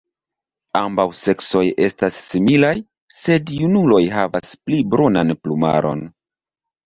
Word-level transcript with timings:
Ambaŭ 0.79 1.03
seksoj 1.19 1.61
estas 1.87 2.17
similaj, 2.29 2.71
sed 3.17 3.53
junuloj 3.57 4.01
havas 4.15 4.57
pli 4.65 4.81
brunan 4.95 5.35
plumaron. 5.43 6.01